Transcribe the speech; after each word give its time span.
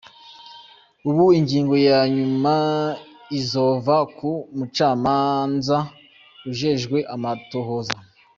Ubu 1.09 1.23
ingingo 1.39 1.75
ya 1.87 1.99
nyuma 2.15 2.55
izova 3.39 3.95
ku 4.17 4.29
mucamanza 4.57 5.77
ajejwe 6.47 6.97
amatohoza. 7.15 7.95